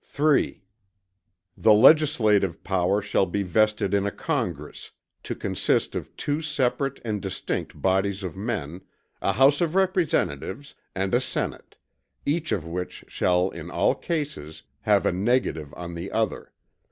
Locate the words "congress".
4.11-4.89